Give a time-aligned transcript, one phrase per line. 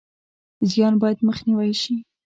[0.69, 1.95] زیان باید مخنیوی شي